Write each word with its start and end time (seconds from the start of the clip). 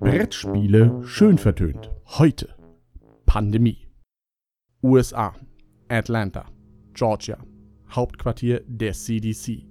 Brettspiele 0.00 1.00
schön 1.04 1.38
vertönt. 1.38 1.90
Heute 2.06 2.54
Pandemie. 3.26 3.86
USA, 4.82 5.32
Atlanta, 5.88 6.46
Georgia, 6.92 7.38
Hauptquartier 7.90 8.62
der 8.66 8.92
CDC. 8.92 9.66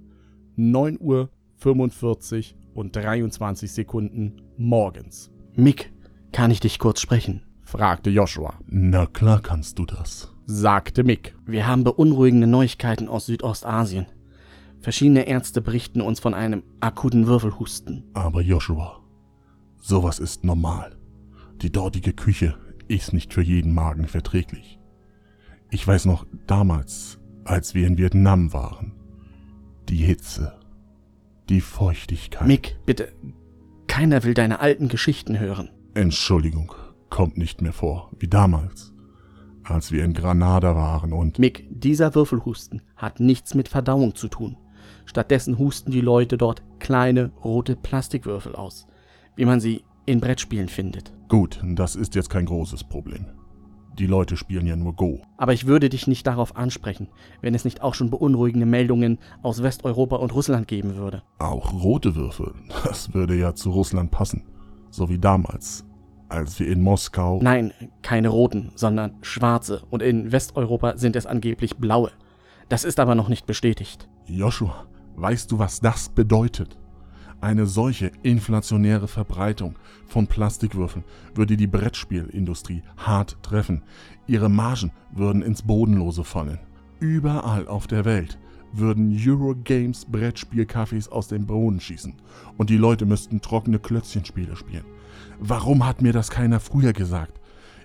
9 0.56 0.98
Uhr 1.00 1.30
45 1.56 2.56
und 2.74 2.94
23 2.96 3.70
Sekunden 3.70 4.42
morgens. 4.56 5.30
Mick, 5.54 5.92
kann 6.32 6.50
ich 6.50 6.60
dich 6.60 6.78
kurz 6.78 7.00
sprechen? 7.00 7.42
fragte 7.62 8.10
Joshua, 8.10 8.54
Na 8.66 9.06
klar 9.06 9.40
kannst 9.40 9.78
du 9.78 9.86
das. 9.86 10.32
sagte 10.46 11.02
Mick. 11.04 11.34
Wir 11.46 11.66
haben 11.66 11.84
beunruhigende 11.84 12.46
Neuigkeiten 12.46 13.08
aus 13.08 13.26
Südostasien. 13.26 14.06
Verschiedene 14.84 15.26
Ärzte 15.26 15.62
berichten 15.62 16.02
uns 16.02 16.20
von 16.20 16.34
einem 16.34 16.62
akuten 16.80 17.26
Würfelhusten. 17.26 18.04
Aber 18.12 18.42
Joshua, 18.42 19.00
sowas 19.80 20.18
ist 20.18 20.44
normal. 20.44 20.98
Die 21.62 21.72
dortige 21.72 22.12
Küche 22.12 22.58
ist 22.86 23.14
nicht 23.14 23.32
für 23.32 23.40
jeden 23.40 23.72
Magen 23.72 24.06
verträglich. 24.06 24.78
Ich 25.70 25.88
weiß 25.88 26.04
noch 26.04 26.26
damals, 26.46 27.18
als 27.46 27.74
wir 27.74 27.86
in 27.86 27.96
Vietnam 27.96 28.52
waren. 28.52 28.92
Die 29.88 29.96
Hitze, 29.96 30.60
die 31.48 31.62
Feuchtigkeit. 31.62 32.46
Mick, 32.46 32.76
bitte, 32.84 33.10
keiner 33.86 34.22
will 34.22 34.34
deine 34.34 34.60
alten 34.60 34.88
Geschichten 34.88 35.38
hören. 35.38 35.70
Entschuldigung, 35.94 36.74
kommt 37.08 37.38
nicht 37.38 37.62
mehr 37.62 37.72
vor, 37.72 38.10
wie 38.18 38.28
damals, 38.28 38.92
als 39.62 39.92
wir 39.92 40.04
in 40.04 40.12
Granada 40.12 40.76
waren 40.76 41.14
und 41.14 41.38
Mick, 41.38 41.66
dieser 41.70 42.14
Würfelhusten 42.14 42.82
hat 42.96 43.18
nichts 43.18 43.54
mit 43.54 43.68
Verdauung 43.68 44.14
zu 44.14 44.28
tun. 44.28 44.58
Stattdessen 45.06 45.58
husten 45.58 45.90
die 45.90 46.00
Leute 46.00 46.36
dort 46.38 46.62
kleine 46.78 47.30
rote 47.44 47.76
Plastikwürfel 47.76 48.54
aus, 48.54 48.86
wie 49.36 49.44
man 49.44 49.60
sie 49.60 49.84
in 50.06 50.20
Brettspielen 50.20 50.68
findet. 50.68 51.12
gut, 51.28 51.60
das 51.64 51.96
ist 51.96 52.14
jetzt 52.14 52.30
kein 52.30 52.44
großes 52.44 52.84
Problem. 52.84 53.26
Die 53.98 54.06
Leute 54.06 54.36
spielen 54.36 54.66
ja 54.66 54.74
nur 54.74 54.94
Go. 54.94 55.20
Aber 55.36 55.52
ich 55.52 55.66
würde 55.66 55.88
dich 55.88 56.08
nicht 56.08 56.26
darauf 56.26 56.56
ansprechen, 56.56 57.08
wenn 57.42 57.54
es 57.54 57.64
nicht 57.64 57.80
auch 57.80 57.94
schon 57.94 58.10
beunruhigende 58.10 58.66
Meldungen 58.66 59.18
aus 59.42 59.62
Westeuropa 59.62 60.16
und 60.16 60.34
Russland 60.34 60.66
geben 60.66 60.96
würde. 60.96 61.22
Auch 61.38 61.72
rote 61.72 62.16
Würfel, 62.16 62.54
das 62.84 63.14
würde 63.14 63.36
ja 63.36 63.54
zu 63.54 63.70
Russland 63.70 64.10
passen. 64.10 64.42
So 64.90 65.08
wie 65.08 65.18
damals, 65.18 65.84
als 66.28 66.58
wir 66.58 66.66
in 66.66 66.82
Moskau. 66.82 67.38
Nein, 67.40 67.72
keine 68.02 68.28
roten, 68.28 68.72
sondern 68.74 69.14
schwarze. 69.22 69.82
Und 69.90 70.02
in 70.02 70.32
Westeuropa 70.32 70.96
sind 70.96 71.14
es 71.14 71.26
angeblich 71.26 71.76
blaue. 71.76 72.10
Das 72.68 72.84
ist 72.84 72.98
aber 72.98 73.14
noch 73.14 73.28
nicht 73.28 73.46
bestätigt. 73.46 74.08
Joshua, 74.26 74.86
weißt 75.16 75.50
du, 75.52 75.58
was 75.58 75.80
das 75.80 76.08
bedeutet? 76.08 76.78
Eine 77.40 77.66
solche 77.66 78.10
inflationäre 78.22 79.06
Verbreitung 79.06 79.76
von 80.06 80.26
Plastikwürfeln 80.26 81.04
würde 81.34 81.58
die 81.58 81.66
Brettspielindustrie 81.66 82.82
hart 82.96 83.36
treffen. 83.42 83.82
Ihre 84.26 84.48
Margen 84.48 84.92
würden 85.12 85.42
ins 85.42 85.62
Bodenlose 85.62 86.24
fallen. 86.24 86.58
Überall 87.00 87.68
auf 87.68 87.86
der 87.86 88.06
Welt 88.06 88.38
würden 88.72 89.14
Eurogames 89.14 90.06
Brettspielcafés 90.10 91.10
aus 91.10 91.28
dem 91.28 91.46
Boden 91.46 91.80
schießen 91.80 92.14
und 92.56 92.70
die 92.70 92.78
Leute 92.78 93.04
müssten 93.04 93.42
trockene 93.42 93.78
Klötzchenspiele 93.78 94.56
spielen. 94.56 94.84
Warum 95.38 95.84
hat 95.84 96.00
mir 96.00 96.14
das 96.14 96.30
keiner 96.30 96.60
früher 96.60 96.94
gesagt? 96.94 97.40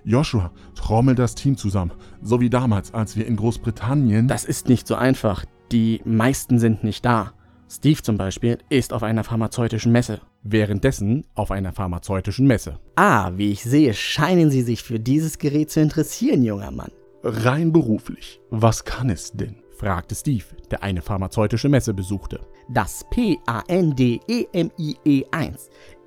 Joshua, 0.05 0.51
trommel 0.75 1.15
das 1.15 1.35
Team 1.35 1.57
zusammen, 1.57 1.91
so 2.21 2.39
wie 2.39 2.49
damals, 2.49 2.93
als 2.93 3.17
wir 3.17 3.27
in 3.27 3.35
Großbritannien. 3.35 4.29
Das 4.29 4.45
ist 4.45 4.69
nicht 4.69 4.87
so 4.87 4.95
einfach. 4.95 5.45
Die 5.71 6.01
meisten 6.03 6.57
sind 6.57 6.83
nicht 6.83 7.05
da. 7.05 7.33
Steve 7.69 8.01
zum 8.01 8.17
Beispiel 8.17 8.57
ist 8.69 8.91
auf 8.93 9.03
einer 9.03 9.23
pharmazeutischen 9.23 9.91
Messe. 9.91 10.21
Währenddessen 10.41 11.25
auf 11.35 11.51
einer 11.51 11.73
pharmazeutischen 11.73 12.47
Messe. 12.47 12.79
Ah, 12.95 13.31
wie 13.35 13.51
ich 13.51 13.63
sehe, 13.63 13.93
scheinen 13.93 14.49
Sie 14.49 14.63
sich 14.63 14.81
für 14.81 14.99
dieses 14.99 15.37
Gerät 15.37 15.69
zu 15.69 15.79
interessieren, 15.79 16.43
junger 16.43 16.71
Mann. 16.71 16.91
Rein 17.23 17.71
beruflich. 17.71 18.41
Was 18.49 18.83
kann 18.83 19.09
es 19.09 19.31
denn? 19.33 19.57
fragte 19.77 20.15
Steve, 20.15 20.45
der 20.71 20.81
eine 20.83 21.01
pharmazeutische 21.01 21.69
Messe 21.69 21.93
besuchte. 21.93 22.41
Das 22.69 23.05
PANDEMIE1 23.11 24.71
E 25.05 25.23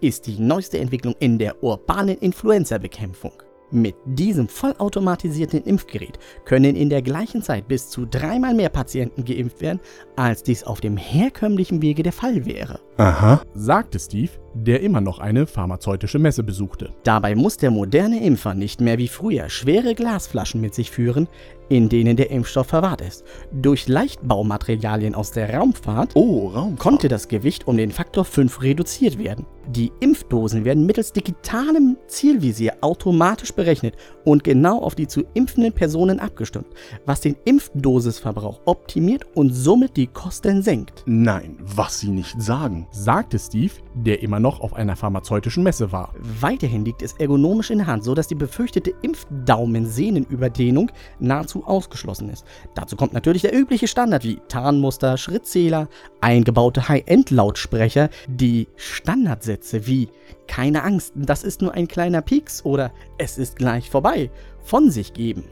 ist 0.00 0.26
die 0.26 0.38
neueste 0.38 0.78
Entwicklung 0.78 1.14
in 1.20 1.38
der 1.38 1.62
urbanen 1.62 2.18
Influenza-Bekämpfung. 2.18 3.32
Mit 3.74 3.96
diesem 4.04 4.48
vollautomatisierten 4.48 5.64
Impfgerät 5.64 6.18
können 6.44 6.76
in 6.76 6.90
der 6.90 7.00
gleichen 7.00 7.40
Zeit 7.40 7.68
bis 7.68 7.88
zu 7.88 8.04
dreimal 8.04 8.52
mehr 8.52 8.68
Patienten 8.68 9.24
geimpft 9.24 9.62
werden, 9.62 9.80
als 10.14 10.42
dies 10.42 10.62
auf 10.62 10.82
dem 10.82 10.98
herkömmlichen 10.98 11.80
Wege 11.80 12.02
der 12.02 12.12
Fall 12.12 12.44
wäre. 12.44 12.80
Aha. 12.98 13.40
sagte 13.54 13.98
Steve, 13.98 14.30
der 14.54 14.80
immer 14.82 15.00
noch 15.00 15.18
eine 15.18 15.46
pharmazeutische 15.46 16.18
Messe 16.18 16.42
besuchte. 16.42 16.90
Dabei 17.04 17.34
muss 17.34 17.56
der 17.56 17.70
moderne 17.70 18.22
Impfer 18.22 18.52
nicht 18.54 18.80
mehr 18.82 18.98
wie 18.98 19.08
früher 19.08 19.48
schwere 19.48 19.94
Glasflaschen 19.94 20.60
mit 20.60 20.74
sich 20.74 20.90
führen, 20.90 21.26
in 21.70 21.88
denen 21.88 22.16
der 22.18 22.30
Impfstoff 22.30 22.66
verwahrt 22.66 23.00
ist. 23.00 23.24
Durch 23.50 23.88
Leichtbaumaterialien 23.88 25.14
aus 25.14 25.32
der 25.32 25.54
Raumfahrt 25.54 26.10
Oh, 26.14 26.48
Raum. 26.48 26.76
konnte 26.76 27.08
das 27.08 27.28
Gewicht 27.28 27.66
um 27.66 27.78
den 27.78 27.90
Faktor 27.92 28.26
5 28.26 28.60
reduziert 28.60 29.16
werden. 29.18 29.46
Die 29.68 29.90
Impfdosen 30.00 30.66
werden 30.66 30.84
mittels 30.84 31.12
digitalem 31.12 31.96
Zielvisier 32.08 32.74
automatisch 32.82 33.52
berechnet 33.54 33.94
und 34.24 34.44
genau 34.44 34.80
auf 34.82 34.94
die 34.94 35.06
zu 35.06 35.22
impfenden 35.32 35.72
Personen 35.72 36.20
abgestimmt, 36.20 36.66
was 37.06 37.22
den 37.22 37.36
Impfdosisverbrauch 37.46 38.60
optimiert 38.66 39.24
und 39.34 39.52
somit 39.54 39.96
die 39.96 40.08
Kosten 40.08 40.62
senkt. 40.62 41.02
Nein, 41.06 41.56
was 41.60 42.00
Sie 42.00 42.10
nicht 42.10 42.40
sagen. 42.42 42.81
Sagte 42.90 43.38
Steve, 43.38 43.72
der 43.94 44.22
immer 44.22 44.40
noch 44.40 44.60
auf 44.60 44.74
einer 44.74 44.96
pharmazeutischen 44.96 45.62
Messe 45.62 45.92
war. 45.92 46.14
Weiterhin 46.40 46.84
liegt 46.84 47.02
es 47.02 47.12
ergonomisch 47.14 47.70
in 47.70 47.78
der 47.78 47.86
Hand, 47.86 48.04
sodass 48.04 48.28
die 48.28 48.34
befürchtete 48.34 48.92
Impfdaumensehnenüberdehnung 49.02 50.90
nahezu 51.18 51.64
ausgeschlossen 51.64 52.30
ist. 52.30 52.44
Dazu 52.74 52.96
kommt 52.96 53.12
natürlich 53.12 53.42
der 53.42 53.56
übliche 53.56 53.88
Standard 53.88 54.24
wie 54.24 54.40
Tarnmuster, 54.48 55.16
Schrittzähler, 55.16 55.88
eingebaute 56.20 56.88
High-End-Lautsprecher, 56.88 58.10
die 58.26 58.68
Standardsätze 58.76 59.86
wie 59.86 60.08
keine 60.46 60.82
Angst, 60.82 61.12
das 61.16 61.44
ist 61.44 61.62
nur 61.62 61.72
ein 61.72 61.88
kleiner 61.88 62.22
Pieks 62.22 62.64
oder 62.64 62.92
es 63.18 63.38
ist 63.38 63.56
gleich 63.56 63.88
vorbei 63.90 64.30
von 64.62 64.90
sich 64.90 65.12
geben. 65.12 65.44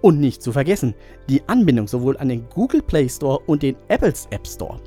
Und 0.00 0.20
nicht 0.20 0.42
zu 0.42 0.52
vergessen, 0.52 0.94
die 1.28 1.46
Anbindung 1.48 1.88
sowohl 1.88 2.16
an 2.16 2.28
den 2.28 2.48
Google 2.48 2.82
Play 2.82 3.08
Store 3.08 3.38
und 3.46 3.62
den 3.62 3.76
Apples 3.88 4.26
App 4.30 4.46
Store. 4.46 4.80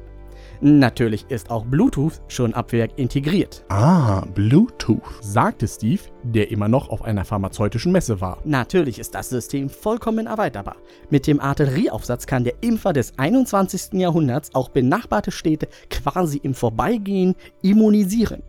Natürlich 0.62 1.25
ist 1.29 1.50
auch 1.51 1.66
Bluetooth 1.66 2.22
schon 2.28 2.53
ab 2.53 2.72
Werk 2.72 2.91
integriert. 2.97 3.63
Ah, 3.69 4.22
Bluetooth. 4.34 5.01
sagte 5.22 5.68
Steve, 5.68 6.01
der 6.23 6.51
immer 6.51 6.68
noch 6.68 6.90
auf 6.90 7.03
einer 7.03 7.25
pharmazeutischen 7.25 7.91
Messe 7.91 8.19
war. 8.22 8.40
Natürlich 8.44 9.00
ist 9.00 9.13
das 9.16 9.29
System 9.29 9.69
vollkommen 9.69 10.28
erweiterbar. 10.28 10.78
Mit 11.09 11.28
dem 11.28 11.40
Artillerieaufsatz 11.40 12.25
kann 12.25 12.44
der 12.44 12.56
Impfer 12.62 12.94
des 12.94 13.13
21. 13.18 13.94
Jahrhunderts 13.94 14.53
auch 14.56 14.69
benachbarte 14.69 15.31
Städte 15.31 15.68
quasi 15.90 16.38
im 16.41 16.53
Vorbeigehen 16.53 17.35
immunisieren. 17.62 18.41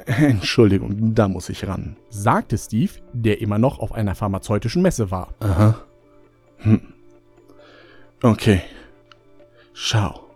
Entschuldigung, 0.06 1.14
da 1.14 1.28
muss 1.28 1.48
ich 1.50 1.66
ran. 1.66 1.96
sagte 2.08 2.56
Steve, 2.56 2.92
der 3.12 3.40
immer 3.40 3.58
noch 3.58 3.78
auf 3.80 3.92
einer 3.92 4.14
pharmazeutischen 4.14 4.82
Messe 4.82 5.10
war. 5.10 5.34
Aha. 5.40 5.82
Hm. 6.58 6.80
Okay. 8.22 8.62
Schau. 9.72 10.29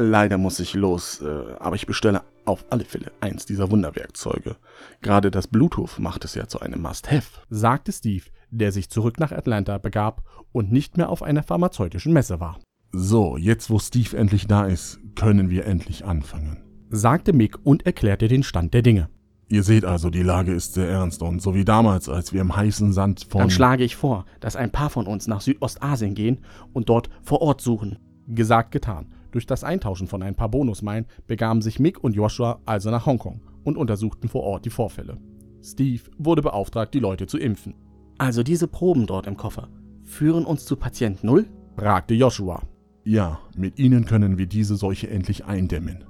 Leider 0.00 0.38
muss 0.38 0.60
ich 0.60 0.74
los, 0.74 1.20
äh, 1.22 1.56
aber 1.58 1.74
ich 1.74 1.88
bestelle 1.88 2.22
auf 2.44 2.64
alle 2.70 2.84
Fälle 2.84 3.10
eins 3.20 3.46
dieser 3.46 3.68
Wunderwerkzeuge. 3.72 4.54
Gerade 5.02 5.32
das 5.32 5.48
Bluetooth 5.48 5.98
macht 5.98 6.24
es 6.24 6.36
ja 6.36 6.46
zu 6.46 6.60
einem 6.60 6.80
Must-Have. 6.82 7.40
sagte 7.50 7.90
Steve, 7.90 8.26
der 8.52 8.70
sich 8.70 8.90
zurück 8.90 9.18
nach 9.18 9.32
Atlanta 9.32 9.76
begab 9.78 10.22
und 10.52 10.70
nicht 10.70 10.96
mehr 10.96 11.08
auf 11.08 11.24
einer 11.24 11.42
pharmazeutischen 11.42 12.12
Messe 12.12 12.38
war. 12.38 12.60
So, 12.92 13.36
jetzt 13.36 13.70
wo 13.70 13.80
Steve 13.80 14.16
endlich 14.16 14.46
da 14.46 14.66
ist, 14.66 15.00
können 15.16 15.50
wir 15.50 15.66
endlich 15.66 16.04
anfangen. 16.04 16.62
sagte 16.90 17.32
Mick 17.32 17.58
und 17.64 17.84
erklärte 17.84 18.28
den 18.28 18.44
Stand 18.44 18.74
der 18.74 18.82
Dinge. 18.82 19.08
Ihr 19.48 19.64
seht 19.64 19.84
also, 19.84 20.10
die 20.10 20.22
Lage 20.22 20.52
ist 20.52 20.74
sehr 20.74 20.88
ernst 20.88 21.22
und 21.22 21.42
so 21.42 21.56
wie 21.56 21.64
damals, 21.64 22.08
als 22.08 22.32
wir 22.32 22.40
im 22.40 22.54
heißen 22.54 22.92
Sand 22.92 23.26
von... 23.28 23.40
Dann 23.40 23.50
schlage 23.50 23.82
ich 23.82 23.96
vor, 23.96 24.26
dass 24.38 24.54
ein 24.54 24.70
paar 24.70 24.90
von 24.90 25.08
uns 25.08 25.26
nach 25.26 25.40
Südostasien 25.40 26.14
gehen 26.14 26.42
und 26.72 26.88
dort 26.88 27.10
vor 27.22 27.42
Ort 27.42 27.60
suchen. 27.60 27.98
Gesagt, 28.28 28.70
getan. 28.70 29.12
Durch 29.30 29.46
das 29.46 29.64
Eintauschen 29.64 30.06
von 30.06 30.22
ein 30.22 30.34
paar 30.34 30.48
Bonusmeilen 30.48 31.06
begaben 31.26 31.62
sich 31.62 31.78
Mick 31.78 32.02
und 32.02 32.14
Joshua 32.14 32.60
also 32.64 32.90
nach 32.90 33.06
Hongkong 33.06 33.40
und 33.64 33.76
untersuchten 33.76 34.28
vor 34.28 34.42
Ort 34.42 34.64
die 34.64 34.70
Vorfälle. 34.70 35.18
Steve 35.62 36.02
wurde 36.18 36.42
beauftragt, 36.42 36.94
die 36.94 37.00
Leute 37.00 37.26
zu 37.26 37.38
impfen, 37.38 37.74
Also 38.16 38.42
diese 38.42 38.68
Proben 38.68 39.06
dort 39.06 39.26
im 39.26 39.36
Koffer 39.36 39.68
führen 40.02 40.44
uns 40.44 40.64
zu 40.64 40.76
Patient 40.76 41.22
Null? 41.22 41.46
fragte 41.76 42.14
Joshua. 42.14 42.62
Ja, 43.04 43.38
mit 43.56 43.78
ihnen 43.78 44.04
können 44.04 44.38
wir 44.38 44.46
diese 44.46 44.76
Seuche 44.76 45.08
endlich 45.08 45.44
eindämmen. 45.44 46.04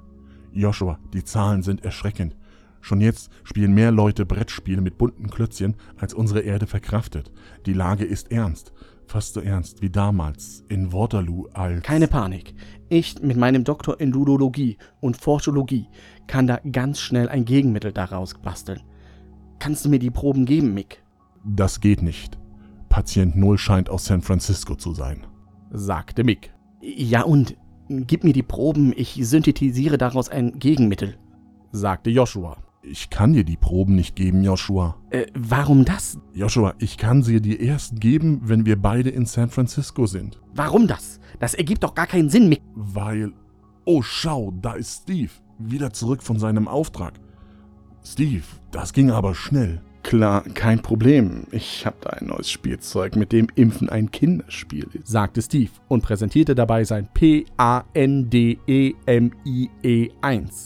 Joshua, 0.51 0.99
die 1.13 1.23
Zahlen 1.23 1.61
sind 1.61 1.83
erschreckend. 1.83 2.35
Schon 2.81 3.01
jetzt 3.01 3.29
spielen 3.43 3.73
mehr 3.73 3.91
Leute 3.91 4.25
Brettspiele 4.25 4.81
mit 4.81 4.97
bunten 4.97 5.29
Klötzchen, 5.29 5.75
als 5.97 6.13
unsere 6.13 6.41
Erde 6.41 6.67
verkraftet. 6.67 7.31
Die 7.65 7.73
Lage 7.73 8.05
ist 8.05 8.31
ernst. 8.31 8.73
fast 9.09 9.33
so 9.33 9.41
ernst 9.41 9.81
wie 9.81 9.89
damals 9.89 10.63
in 10.69 10.93
Waterloo 10.93 11.47
als... 11.53 11.83
Keine 11.83 12.07
Panik. 12.07 12.53
Ich 12.89 13.21
mit 13.21 13.37
meinem 13.37 13.63
Doktor 13.63 13.99
in 13.99 14.11
Ludologie 14.11 14.77
und 14.99 15.17
Forschologie 15.17 15.87
kann 16.27 16.47
da 16.47 16.59
ganz 16.71 16.99
schnell 16.99 17.27
ein 17.27 17.45
Gegenmittel 17.45 17.91
daraus 17.91 18.35
basteln. 18.35 18.81
Kannst 19.57 19.83
du 19.83 19.89
mir 19.89 19.99
die 19.99 20.11
Proben 20.11 20.45
geben, 20.45 20.73
Mick? 20.73 21.03
Das 21.43 21.79
geht 21.79 22.01
nicht. 22.01 22.37
Patient 22.87 23.35
Null 23.35 23.57
scheint 23.57 23.89
aus 23.89 24.05
San 24.05 24.21
Francisco 24.21 24.75
zu 24.75 24.93
sein, 24.93 25.25
sagte 25.71 26.23
Mick. 26.23 26.53
Ja 26.81 27.23
und? 27.23 27.55
Gib 27.89 28.23
mir 28.23 28.33
die 28.33 28.43
Proben, 28.43 28.93
ich 28.95 29.19
synthetisiere 29.19 29.97
daraus 29.97 30.29
ein 30.29 30.59
Gegenmittel, 30.59 31.17
sagte 31.71 32.11
Joshua. 32.11 32.57
Ich 32.81 33.09
kann 33.09 33.33
dir 33.33 33.43
die 33.43 33.57
Proben 33.57 33.95
nicht 33.95 34.15
geben, 34.15 34.41
Joshua. 34.41 34.95
Äh, 35.09 35.25
warum 35.33 35.83
das? 35.83 36.17
Joshua, 36.33 36.75
ich 36.79 36.97
kann 36.97 37.23
sie 37.23 37.41
dir 37.41 37.59
erst 37.59 37.99
geben, 37.99 38.41
wenn 38.43 38.65
wir 38.65 38.81
beide 38.81 39.09
in 39.09 39.25
San 39.25 39.49
Francisco 39.49 40.05
sind. 40.05 40.39
Warum 40.53 40.87
das? 40.87 41.19
Das 41.39 41.53
ergibt 41.53 41.83
doch 41.83 41.93
gar 41.93 42.07
keinen 42.07 42.29
Sinn, 42.29 42.47
Mick. 42.47 42.61
Weil. 42.75 43.33
Oh, 43.83 44.01
schau, 44.01 44.53
da 44.61 44.73
ist 44.73 45.03
Steve. 45.03 45.31
Wieder 45.57 45.91
zurück 45.91 46.23
von 46.23 46.39
seinem 46.39 46.69
Auftrag. 46.69 47.19
Steve, 48.01 48.43
das 48.71 48.93
ging 48.93 49.11
aber 49.11 49.35
schnell. 49.35 49.81
Klar, 50.09 50.41
kein 50.55 50.81
Problem. 50.81 51.43
Ich 51.51 51.85
habe 51.85 51.97
da 52.01 52.09
ein 52.09 52.25
neues 52.25 52.49
Spielzeug, 52.49 53.15
mit 53.15 53.31
dem 53.31 53.45
Impfen 53.53 53.89
ein 53.89 54.09
Kinderspiel 54.09 54.87
ist, 54.93 55.05
sagte 55.05 55.39
Steve 55.39 55.69
und 55.87 56.01
präsentierte 56.01 56.55
dabei 56.55 56.83
sein 56.83 57.07
P-A-N-D-E-M-I-E-1. 57.13 57.49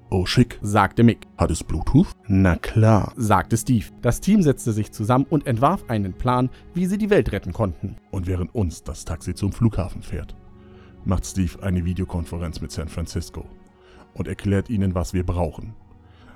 Oh, 0.09 0.25
schick, 0.25 0.57
sagte 0.61 1.03
Mick. 1.03 1.27
Hat 1.37 1.51
es 1.51 1.61
Bluetooth? 1.61 2.07
Na 2.29 2.55
klar, 2.55 3.11
sagte 3.17 3.57
Steve. 3.57 3.87
Das 4.01 4.21
Team 4.21 4.41
setzte 4.41 4.71
sich 4.71 4.93
zusammen 4.93 5.25
und 5.29 5.45
entwarf 5.45 5.83
einen 5.89 6.13
Plan, 6.13 6.49
wie 6.73 6.85
sie 6.85 6.97
die 6.97 7.09
Welt 7.09 7.33
retten 7.33 7.51
konnten. 7.51 7.97
Und 8.11 8.27
während 8.27 8.55
uns 8.55 8.83
das 8.83 9.03
Taxi 9.03 9.35
zum 9.35 9.51
Flughafen 9.51 10.03
fährt, 10.03 10.37
macht 11.03 11.25
Steve 11.25 11.61
eine 11.61 11.83
Videokonferenz 11.83 12.61
mit 12.61 12.71
San 12.71 12.87
Francisco 12.87 13.45
und 14.13 14.29
erklärt 14.29 14.69
ihnen, 14.69 14.95
was 14.95 15.13
wir 15.13 15.25
brauchen. 15.25 15.75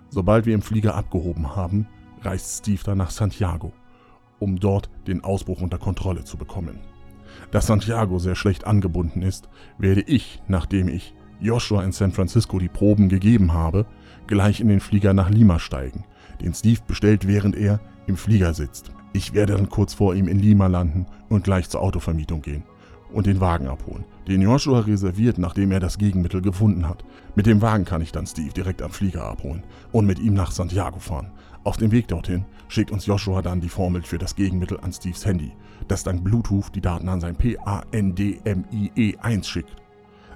Sobald 0.10 0.46
wir 0.46 0.56
im 0.56 0.62
Flieger 0.62 0.96
abgehoben 0.96 1.56
haben, 1.56 1.88
reist 2.22 2.60
Steve 2.60 2.82
dann 2.84 2.98
nach 2.98 3.12
Santiago, 3.12 3.74
um 4.40 4.60
dort 4.60 4.90
den 5.08 5.24
Ausbruch 5.24 5.62
unter 5.62 5.78
Kontrolle 5.78 6.24
zu 6.24 6.38
bekommen. 6.38 6.80
Da 7.52 7.62
Santiago 7.62 8.20
sehr 8.20 8.36
schlecht 8.36 8.66
angebunden 8.66 9.22
ist, 9.22 9.50
werde 9.78 10.02
ich, 10.02 10.42
nachdem 10.48 10.88
ich 10.88 11.14
Joshua 11.40 11.84
in 11.84 11.92
San 11.92 12.12
Francisco 12.12 12.58
die 12.58 12.70
Proben 12.70 13.10
gegeben 13.10 13.54
habe, 13.54 13.86
gleich 14.26 14.60
in 14.60 14.70
den 14.70 14.80
Flieger 14.80 15.14
nach 15.14 15.30
Lima 15.30 15.60
steigen, 15.60 16.04
den 16.42 16.54
Steve 16.54 16.82
bestellt, 16.88 17.28
während 17.28 17.56
er 17.56 17.80
im 18.08 18.18
Flieger 18.18 18.54
sitzt. 18.54 18.92
Ich 19.14 19.34
werde 19.34 19.54
dann 19.54 19.70
kurz 19.70 19.94
vor 19.94 20.16
ihm 20.16 20.28
in 20.28 20.40
Lima 20.40 20.68
landen 20.68 21.06
und 21.30 21.44
gleich 21.44 21.70
zur 21.70 21.82
Autovermietung 21.82 22.42
gehen 22.42 22.64
und 23.12 23.26
den 23.26 23.40
Wagen 23.40 23.68
abholen, 23.68 24.06
den 24.28 24.42
Joshua 24.42 24.82
reserviert, 24.82 25.38
nachdem 25.38 25.72
er 25.72 25.80
das 25.80 25.98
Gegenmittel 25.98 26.42
gefunden 26.42 26.88
hat. 26.88 27.04
Mit 27.36 27.46
dem 27.46 27.62
Wagen 27.62 27.86
kann 27.86 28.02
ich 28.02 28.12
dann 28.12 28.28
Steve 28.28 28.54
direkt 28.54 28.82
am 28.82 28.92
Flieger 28.92 29.24
abholen 29.24 29.64
und 29.92 30.06
mit 30.06 30.20
ihm 30.20 30.34
nach 30.34 30.52
Santiago 30.52 31.00
fahren. 31.00 31.32
Auf 31.64 31.78
dem 31.78 31.92
Weg 31.92 32.08
dorthin 32.08 32.46
schickt 32.68 32.92
uns 32.92 33.06
Joshua 33.06 33.42
dann 33.42 33.62
die 33.62 33.70
Formel 33.70 34.04
für 34.04 34.18
das 34.18 34.36
Gegenmittel 34.36 34.80
an 34.82 34.94
Steves 34.94 35.26
Handy, 35.26 35.52
das 35.88 36.04
dank 36.04 36.24
Bluetooth 36.24 36.74
die 36.74 36.82
Daten 36.82 37.10
an 37.10 37.22
sein 37.22 37.36
PANDMIE1 37.36 39.44
schickt. 39.44 39.76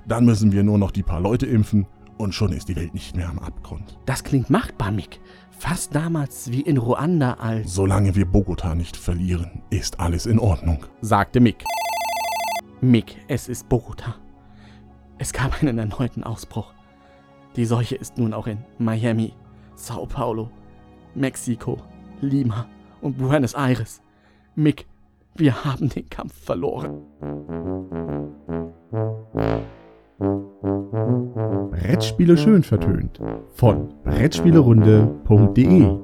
Dann 0.08 0.26
müssen 0.26 0.52
wir 0.52 0.64
nur 0.64 0.78
noch 0.78 0.92
die 0.92 1.04
paar 1.04 1.22
Leute 1.22 1.46
impfen 1.46 1.88
und 2.18 2.34
schon 2.34 2.52
ist 2.52 2.70
die 2.70 2.76
Welt 2.76 2.94
nicht 2.94 3.16
mehr 3.16 3.30
am 3.30 3.40
Abgrund. 3.40 3.98
Das 4.06 4.24
klingt 4.24 4.50
machbar, 4.50 4.92
Mick. 4.92 5.20
Fast 5.58 5.96
damals 5.96 6.52
wie 6.52 6.62
in 6.62 6.78
Ruanda 6.78 7.34
als. 7.34 7.74
Solange 7.74 8.16
wir 8.16 8.26
Bogota 8.26 8.76
nicht 8.76 8.98
verlieren, 8.98 9.62
ist 9.70 10.00
alles 10.00 10.26
in 10.26 10.40
Ordnung, 10.40 10.86
sagte 11.02 11.40
Mick. 11.40 11.64
Mick, 12.81 13.18
es 13.28 13.48
ist 13.48 13.69
Bogota. 13.69 14.16
Es 15.19 15.31
gab 15.33 15.62
einen 15.62 15.78
erneuten 15.78 16.24
Ausbruch. 16.24 16.74
Die 17.56 17.66
Seuche 17.66 17.94
ist 17.95 18.18
nun 18.18 18.33
auch 18.33 18.48
in 18.48 18.57
Miami, 18.80 19.33
Sao 19.75 20.07
Paulo, 20.07 20.50
Mexiko, 21.13 21.78
Lima 22.22 22.66
und 23.01 23.19
Buenos 23.19 23.54
Aires. 23.54 24.01
Mick, 24.56 24.88
wir 25.36 25.63
haben 25.63 25.89
den 25.89 26.10
Kampf 26.10 26.33
verloren. 26.33 27.04
Brettspiele 31.69 32.36
schön 32.36 32.63
vertönt 32.63 33.19
von 33.54 33.94
Brettspielerunde.de 34.04 35.98